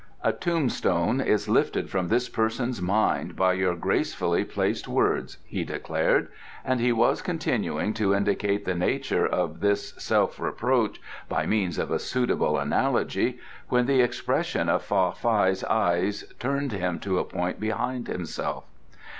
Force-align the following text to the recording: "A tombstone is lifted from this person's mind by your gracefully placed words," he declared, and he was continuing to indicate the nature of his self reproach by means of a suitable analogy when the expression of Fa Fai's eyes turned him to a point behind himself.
"A 0.23 0.33
tombstone 0.33 1.21
is 1.21 1.47
lifted 1.47 1.91
from 1.91 2.07
this 2.07 2.27
person's 2.27 2.81
mind 2.81 3.35
by 3.35 3.53
your 3.53 3.75
gracefully 3.75 4.43
placed 4.43 4.87
words," 4.87 5.37
he 5.45 5.63
declared, 5.63 6.27
and 6.65 6.79
he 6.79 6.91
was 6.91 7.21
continuing 7.21 7.93
to 7.93 8.15
indicate 8.15 8.65
the 8.65 8.73
nature 8.73 9.27
of 9.27 9.61
his 9.61 9.93
self 10.01 10.39
reproach 10.39 10.99
by 11.29 11.45
means 11.45 11.77
of 11.77 11.91
a 11.91 11.99
suitable 11.99 12.57
analogy 12.57 13.37
when 13.69 13.85
the 13.85 14.01
expression 14.01 14.69
of 14.69 14.81
Fa 14.81 15.11
Fai's 15.11 15.63
eyes 15.65 16.23
turned 16.39 16.71
him 16.71 16.97
to 17.01 17.19
a 17.19 17.23
point 17.23 17.59
behind 17.59 18.07
himself. 18.07 18.63